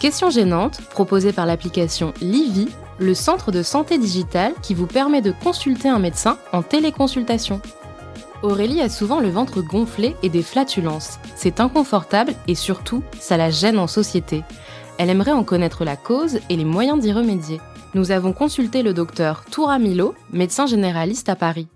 [0.00, 5.32] Questions gênantes, proposées par l'application Livy, le centre de santé digitale qui vous permet de
[5.32, 7.60] consulter un médecin en téléconsultation.
[8.42, 11.18] Aurélie a souvent le ventre gonflé et des flatulences.
[11.34, 14.42] C'est inconfortable et surtout, ça la gêne en société.
[14.98, 17.60] Elle aimerait en connaître la cause et les moyens d'y remédier.
[17.94, 21.68] Nous avons consulté le docteur Toura Milo, médecin généraliste à Paris.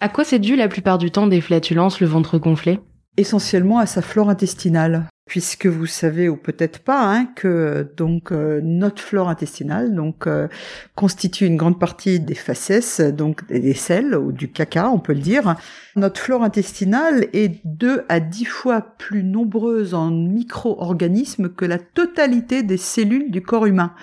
[0.00, 2.80] À quoi c'est dû la plupart du temps des flatulences, le ventre gonflé?
[3.16, 5.06] Essentiellement à sa flore intestinale.
[5.26, 10.48] Puisque vous savez ou peut-être pas hein, que donc euh, notre flore intestinale donc euh,
[10.96, 15.20] constitue une grande partie des faces donc des selles ou du caca on peut le
[15.20, 15.56] dire.
[15.96, 22.62] Notre flore intestinale est deux à dix fois plus nombreuse en micro-organismes que la totalité
[22.62, 23.94] des cellules du corps humain.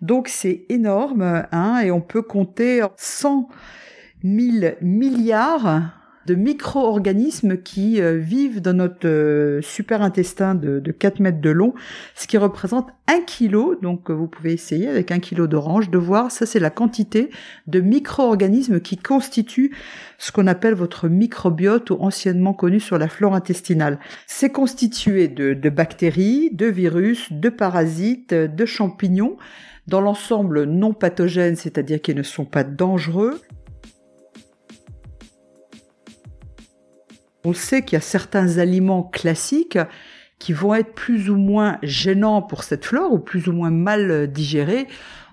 [0.00, 3.48] Donc c'est énorme hein, et on peut compter 100
[4.24, 5.97] 000 milliards
[6.28, 11.72] de micro-organismes qui euh, vivent dans notre euh, super intestin de, 4 mètres de long,
[12.14, 13.76] ce qui représente 1 kilo.
[13.80, 17.30] Donc euh, vous pouvez essayer avec un kilo d'orange de voir, ça c'est la quantité
[17.66, 19.74] de micro-organismes qui constituent
[20.18, 23.98] ce qu'on appelle votre microbiote ou anciennement connu sur la flore intestinale.
[24.26, 29.38] C'est constitué de, bactéries, de virus, de parasites, de champignons
[29.88, 33.40] dans l'ensemble non pathogènes, c'est-à-dire qu'ils ne sont pas dangereux,
[37.44, 39.78] On sait qu'il y a certains aliments classiques
[40.38, 44.30] qui vont être plus ou moins gênants pour cette flore ou plus ou moins mal
[44.30, 44.86] digérés.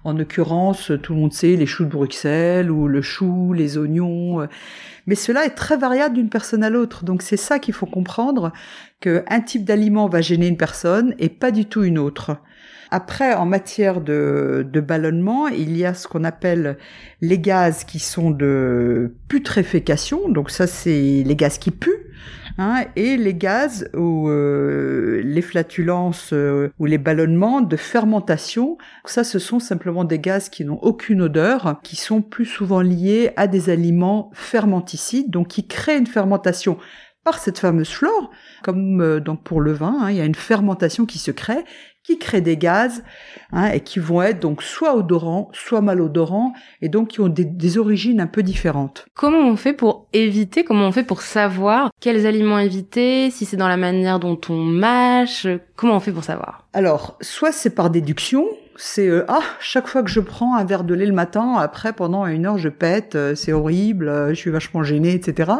[0.05, 4.47] En l'occurrence, tout le monde sait les choux de Bruxelles ou le chou, les oignons.
[5.07, 7.03] Mais cela est très variable d'une personne à l'autre.
[7.03, 8.53] Donc c'est ça qu'il faut comprendre,
[9.01, 12.37] qu'un type d'aliment va gêner une personne et pas du tout une autre.
[12.91, 16.77] Après, en matière de, de ballonnement, il y a ce qu'on appelle
[17.21, 20.29] les gaz qui sont de putréfaction.
[20.29, 22.11] Donc ça, c'est les gaz qui puent.
[22.57, 28.77] Hein, et les gaz ou euh, les flatulences euh, ou les ballonnements de fermentation.
[29.03, 33.31] Ça, ce sont simplement des gaz qui n'ont aucune odeur, qui sont plus souvent liés
[33.35, 36.77] à des aliments fermenticides, donc qui créent une fermentation
[37.25, 38.29] par cette fameuse flore,
[38.63, 41.65] comme euh, donc pour le vin, hein, il y a une fermentation qui se crée
[42.05, 43.03] qui créent des gaz
[43.51, 47.77] hein, et qui vont être donc soit odorants, soit malodorants et donc qui ont des,
[47.77, 49.05] origines un peu différentes.
[49.15, 53.57] Comment on fait pour éviter, comment on fait pour savoir quels aliments éviter, si c'est
[53.57, 56.67] dans la manière dont on mâche, comment on fait pour savoir?
[56.73, 58.45] Alors, soit c'est par déduction,
[58.75, 61.93] c'est euh, ah chaque fois que je prends un verre de lait le matin, après
[61.93, 65.51] pendant une heure je pète, euh, c'est horrible, euh, je suis vachement gênée, etc.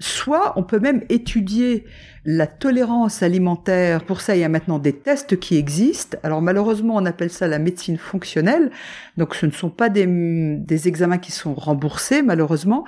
[0.00, 1.84] Soit on peut même étudier
[2.24, 4.04] la tolérance alimentaire.
[4.04, 6.16] Pour ça, il y a maintenant des tests qui existent.
[6.22, 8.70] Alors malheureusement, on appelle ça la médecine fonctionnelle.
[9.16, 12.84] Donc ce ne sont pas des, des examens qui sont remboursés, malheureusement.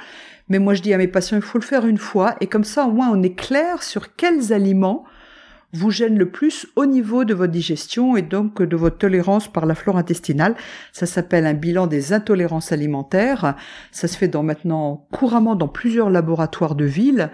[0.48, 2.36] Mais moi, je dis à mes patients, il faut le faire une fois.
[2.40, 5.04] Et comme ça, au moins, on est clair sur quels aliments
[5.72, 9.66] vous gêne le plus au niveau de votre digestion et donc de votre tolérance par
[9.66, 10.54] la flore intestinale.
[10.92, 13.54] Ça s'appelle un bilan des intolérances alimentaires.
[13.92, 17.30] Ça se fait dans maintenant couramment dans plusieurs laboratoires de ville.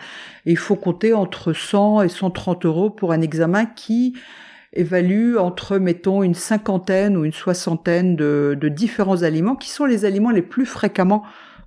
[0.47, 4.17] Et il faut compter entre 100 et 130 euros pour un examen qui
[4.73, 10.05] évalue entre, mettons, une cinquantaine ou une soixantaine de, de différents aliments qui sont les
[10.05, 11.23] aliments les plus fréquemment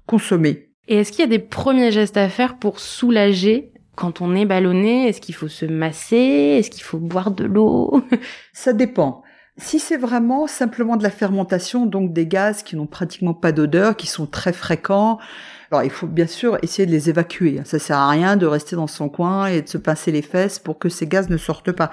[0.07, 0.69] consommés.
[0.87, 4.45] Et est-ce qu'il y a des premiers gestes à faire pour soulager quand on est
[4.45, 6.57] ballonné, est-ce qu'il faut se masser?
[6.59, 8.03] Est-ce qu'il faut boire de l'eau?
[8.53, 9.23] Ça dépend.
[9.57, 13.95] Si c'est vraiment simplement de la fermentation, donc des gaz qui n'ont pratiquement pas d'odeur,
[13.95, 15.17] qui sont très fréquents,
[15.71, 17.61] alors il faut bien sûr essayer de les évacuer.
[17.63, 20.59] Ça sert à rien de rester dans son coin et de se pincer les fesses
[20.59, 21.91] pour que ces gaz ne sortent pas.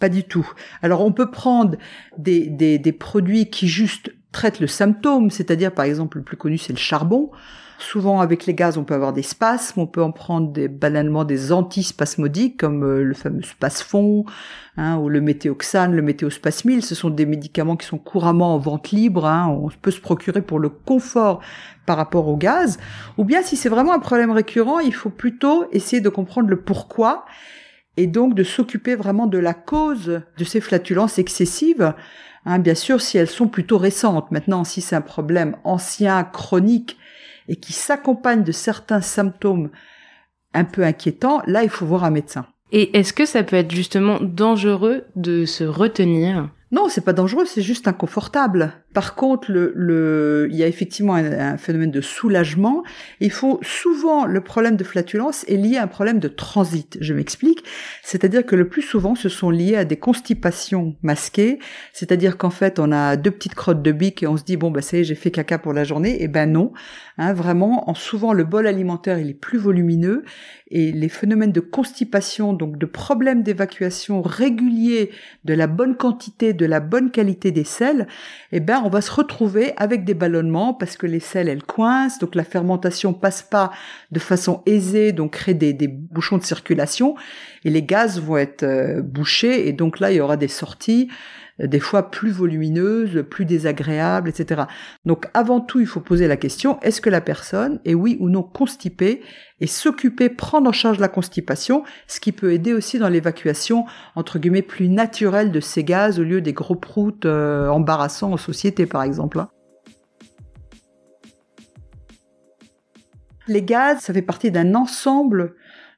[0.00, 0.50] Pas du tout.
[0.82, 1.76] Alors on peut prendre
[2.18, 6.58] des, des, des produits qui juste traitent le symptôme, c'est-à-dire par exemple le plus connu
[6.58, 7.30] c'est le charbon.
[7.78, 11.24] Souvent, avec les gaz, on peut avoir des spasmes, on peut en prendre des, banalement
[11.24, 14.24] des antispasmodiques, comme euh, le fameux spasfon,
[14.76, 16.84] hein, ou le météoxane, le météospasmil.
[16.84, 19.26] Ce sont des médicaments qui sont couramment en vente libre.
[19.26, 21.40] Hein, on peut se procurer pour le confort
[21.86, 22.78] par rapport au gaz.
[23.18, 26.60] Ou bien, si c'est vraiment un problème récurrent, il faut plutôt essayer de comprendre le
[26.60, 27.24] pourquoi
[27.96, 31.94] et donc de s'occuper vraiment de la cause de ces flatulences excessives.
[32.46, 34.30] Hein, bien sûr, si elles sont plutôt récentes.
[34.30, 36.98] Maintenant, si c'est un problème ancien, chronique,
[37.48, 39.70] et qui s'accompagne de certains symptômes
[40.54, 42.46] un peu inquiétants, là, il faut voir un médecin.
[42.72, 46.48] Et est-ce que ça peut être justement dangereux de se retenir?
[46.72, 48.72] Non, c'est pas dangereux, c'est juste inconfortable.
[48.94, 52.84] Par contre, le, le, il y a effectivement un, phénomène de soulagement.
[53.18, 56.96] Il faut souvent le problème de flatulence est lié à un problème de transit.
[57.00, 57.64] Je m'explique.
[58.02, 61.58] C'est-à-dire que le plus souvent, ce sont liés à des constipations masquées.
[61.92, 64.70] C'est-à-dire qu'en fait, on a deux petites crottes de bique et on se dit bon
[64.70, 66.20] bah ça y est, j'ai fait caca pour la journée.
[66.20, 66.72] Et eh ben non.
[67.18, 70.24] Hein, vraiment, en souvent le bol alimentaire il est plus volumineux
[70.68, 75.10] et les phénomènes de constipation, donc de problèmes d'évacuation réguliers
[75.44, 78.08] de la bonne quantité de la bonne qualité des sels,
[78.50, 82.18] eh ben on va se retrouver avec des ballonnements parce que les sels elles coincent,
[82.18, 83.72] donc la fermentation passe pas
[84.12, 87.16] de façon aisée, donc crée des, bouchons de circulation.
[87.64, 89.68] Et les gaz vont être euh, bouchés.
[89.68, 91.08] Et donc là il y aura des sorties
[91.58, 94.62] des fois plus volumineuses, plus désagréables, etc.
[95.04, 98.28] Donc avant tout, il faut poser la question, est-ce que la personne est oui ou
[98.28, 99.22] non constipée
[99.60, 103.84] et s'occuper, prendre en charge la constipation, ce qui peut aider aussi dans l'évacuation,
[104.16, 108.36] entre guillemets, plus naturelle de ces gaz au lieu des gros proutes euh, embarrassants en
[108.36, 109.38] société, par exemple.
[109.38, 109.48] Hein.
[113.46, 115.54] Les gaz, ça fait partie d'un ensemble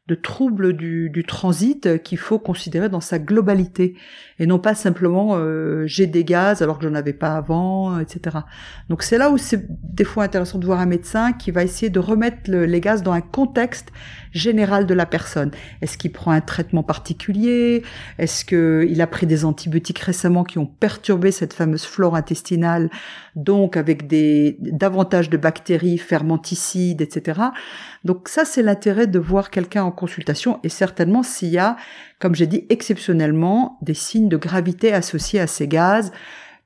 [0.08, 3.96] de troubles du, du transit qu'il faut considérer dans sa globalité
[4.38, 8.38] et non pas simplement euh, j'ai des gaz alors que j'en avais pas avant, etc.
[8.88, 11.90] Donc c'est là où c'est des fois intéressant de voir un médecin qui va essayer
[11.90, 13.92] de remettre les gaz dans un contexte
[14.36, 15.50] général de la personne.
[15.82, 17.82] Est-ce qu'il prend un traitement particulier?
[18.18, 22.90] Est-ce qu'il a pris des antibiotiques récemment qui ont perturbé cette fameuse flore intestinale,
[23.34, 27.40] donc avec des davantage de bactéries fermenticides, etc.
[28.04, 31.76] Donc ça, c'est l'intérêt de voir quelqu'un en consultation et certainement s'il y a,
[32.18, 36.12] comme j'ai dit, exceptionnellement des signes de gravité associés à ces gaz,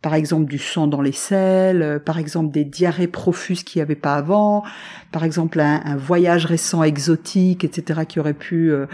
[0.02, 3.82] par exemple du sang dans les selles, euh, par exemple des diarrhées profuses qu'il n'y
[3.82, 4.64] avait pas avant,
[5.12, 8.86] par exemple un, voyage récent exotique, etc., qui aurait pu euh,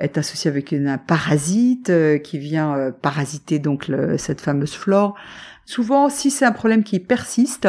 [0.00, 5.14] être associé avec un parasite euh, qui vient parasiter donc cette fameuse flore.
[5.64, 7.68] Souvent, si c'est un problème qui persiste,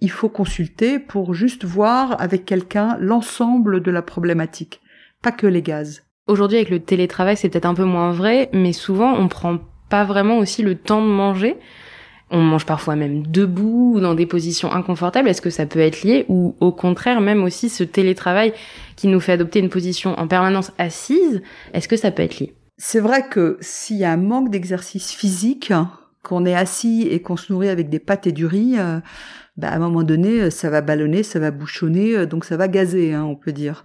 [0.00, 4.80] il faut consulter pour juste voir avec quelqu'un l'ensemble de la problématique,
[5.22, 6.02] pas que les gaz.
[6.26, 9.58] Aujourd'hui, avec le télétravail, c'est peut-être un peu moins vrai, mais souvent, on prend
[9.88, 11.56] pas vraiment aussi le temps de manger.
[12.30, 15.28] On mange parfois même debout ou dans des positions inconfortables.
[15.28, 18.52] Est-ce que ça peut être lié ou au contraire même aussi ce télétravail
[18.96, 21.42] qui nous fait adopter une position en permanence assise,
[21.72, 22.54] est-ce que ça peut être lié?
[22.78, 25.72] C'est vrai que s'il y a un manque d'exercice physique,
[26.22, 28.98] qu'on est assis et qu'on se nourrit avec des pâtes et du riz, euh,
[29.56, 32.66] bah, à un moment donné, ça va ballonner, ça va bouchonner, euh, donc ça va
[32.66, 33.84] gazer, hein, on peut dire.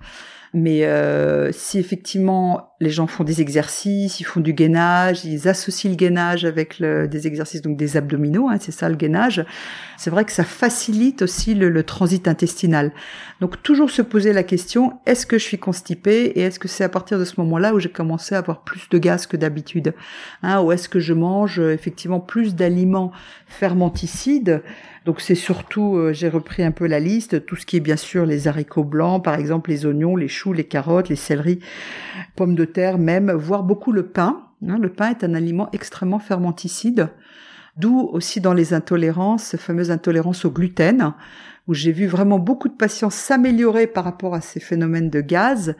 [0.54, 5.90] Mais euh, si effectivement les gens font des exercices, ils font du gainage, ils associent
[5.90, 9.46] le gainage avec des exercices donc des abdominaux, hein, c'est ça le gainage.
[9.98, 12.92] C'est vrai que ça facilite aussi le, transit intestinal.
[13.40, 16.84] Donc toujours se poser la question est-ce que je suis constipée et est-ce que c'est
[16.84, 19.94] à partir de ce moment-là où j'ai commencé à avoir plus de gaz que d'habitude,
[20.44, 23.12] hein, ou est-ce que je mange euh, effectivement plus d'aliments
[23.48, 24.64] fermenticides
[25.06, 27.96] donc c'est surtout, euh, j'ai repris un peu la liste, tout ce qui est bien
[27.96, 31.60] sûr les haricots blancs, par exemple les oignons, les choux, les carottes, les céleris,
[32.36, 34.44] pommes de terre même, voire beaucoup le pain.
[34.68, 34.78] Hein.
[34.78, 37.10] le pain est un aliment extrêmement fermenticide,
[37.78, 41.14] d'où aussi dans les intolérances, ces fameuses intolérances au gluten,
[41.68, 45.76] où j'ai vu vraiment beaucoup de patients s'améliorer par rapport à ces phénomènes de gaz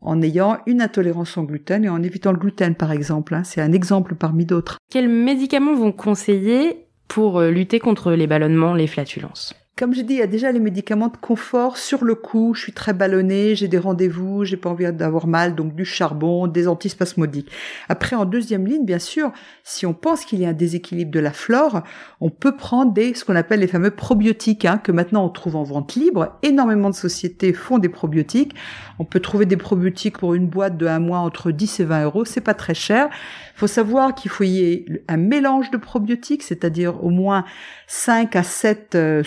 [0.00, 3.34] en ayant une intolérance au gluten et en évitant le gluten par exemple.
[3.34, 3.44] Hein.
[3.44, 4.78] C'est un exemple parmi d'autres.
[4.90, 10.14] Quels médicaments vont conseiller pour euh, lutter contre les ballonnements, les flatulences comme je dis,
[10.14, 12.54] il y a déjà les médicaments de confort sur le coup.
[12.54, 16.46] Je suis très ballonnée, j'ai des rendez-vous, j'ai pas envie d'avoir mal, donc du charbon,
[16.46, 17.50] des antispasmodiques.
[17.90, 19.32] Après, en deuxième ligne, bien sûr,
[19.64, 21.82] si on pense qu'il y a un déséquilibre de la flore,
[22.22, 25.56] on peut prendre des ce qu'on appelle les fameux probiotiques, hein, que maintenant on trouve
[25.56, 26.38] en vente libre.
[26.42, 28.54] Énormément de sociétés font des probiotiques.
[28.98, 32.04] On peut trouver des probiotiques pour une boîte de un mois entre 10 et 20
[32.04, 32.24] euros.
[32.24, 33.10] C'est pas très cher.
[33.54, 37.44] Faut savoir qu'il faut y ait un mélange de probiotiques, c'est-à-dire au moins
[37.88, 39.22] 5 à 7 euh,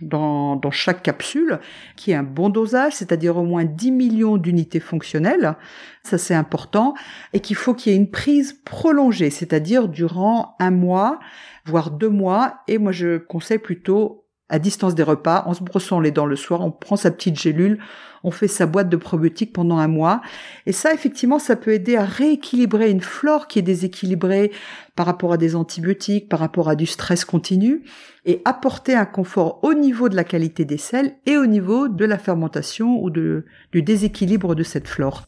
[0.00, 1.60] dans chaque capsule,
[1.96, 5.56] qui est un bon dosage, c'est-à-dire au moins 10 millions d'unités fonctionnelles.
[6.02, 6.94] Ça, c'est important.
[7.32, 11.18] Et qu'il faut qu'il y ait une prise prolongée, c'est-à-dire durant un mois,
[11.64, 12.58] voire deux mois.
[12.68, 16.36] Et moi, je conseille plutôt à distance des repas, en se brossant les dents le
[16.36, 17.78] soir, on prend sa petite gélule,
[18.22, 20.20] on fait sa boîte de probiotiques pendant un mois.
[20.66, 24.52] Et ça, effectivement, ça peut aider à rééquilibrer une flore qui est déséquilibrée
[24.94, 27.82] par rapport à des antibiotiques, par rapport à du stress continu,
[28.24, 32.04] et apporter un confort au niveau de la qualité des sels et au niveau de
[32.04, 35.24] la fermentation ou de, du déséquilibre de cette flore.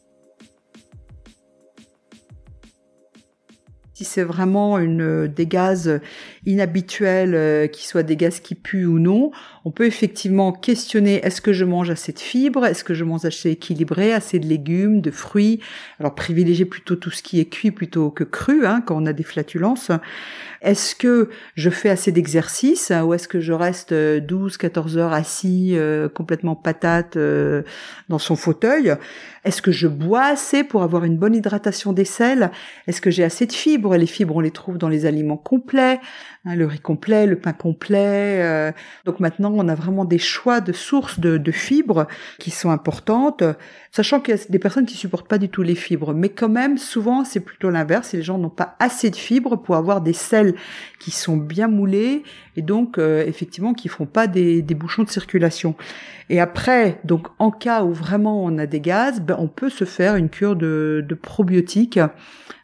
[4.09, 5.99] C'est vraiment une, des gaz
[6.45, 9.31] inhabituels, euh, qui soient des gaz qui puent ou non,
[9.65, 13.25] on peut effectivement questionner est-ce que je mange assez de fibres, est-ce que je mange
[13.25, 15.59] assez équilibré, assez de légumes, de fruits?
[15.99, 19.13] Alors privilégier plutôt tout ce qui est cuit plutôt que cru hein, quand on a
[19.13, 19.91] des flatulences.
[20.61, 25.71] Est-ce que je fais assez d'exercice ou est-ce que je reste 12, 14 heures assis
[25.75, 27.63] euh, complètement patate euh,
[28.09, 28.95] dans son fauteuil?
[29.45, 32.51] Est-ce que je bois assez pour avoir une bonne hydratation des selles?
[32.87, 33.95] Est-ce que j'ai assez de fibres?
[33.95, 36.01] Les fibres, on les trouve dans les aliments complets,
[36.45, 38.41] hein, le riz complet, le pain complet.
[38.43, 38.71] Euh.
[39.05, 42.07] Donc maintenant, on a vraiment des choix de sources de, fibres
[42.39, 43.43] qui sont importantes,
[43.91, 46.49] sachant qu'il y a des personnes qui supportent pas du tout les fibres, mais quand
[46.49, 48.13] même, souvent, c'est plutôt l'inverse.
[48.13, 50.55] Les gens n'ont pas assez de fibres pour avoir des selles
[50.99, 52.23] qui sont bien moulés
[52.59, 55.75] et donc euh, effectivement qui font pas des, bouchons de circulation.
[56.29, 59.85] Et après, donc en cas où vraiment on a des gaz, ben, on peut se
[59.85, 62.01] faire une cure de, probiotiques.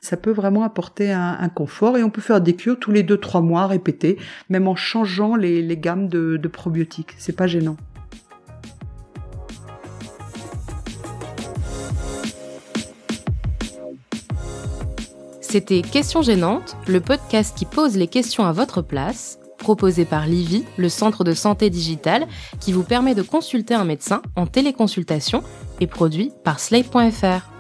[0.02, 3.18] Ça peut vraiment apporter un, confort et on peut faire des cures tous les deux
[3.18, 4.18] trois mois répétées,
[4.50, 7.14] même en changeant les, gammes de, de probiotiques.
[7.18, 7.78] C'est pas gênant.
[15.40, 20.64] C'était Questions gênantes, le podcast qui pose les questions à votre place, proposé par Livy,
[20.78, 22.28] le centre de santé digitale,
[22.60, 25.42] qui vous permet de consulter un médecin en téléconsultation
[25.82, 27.55] et produit par Slate.fr.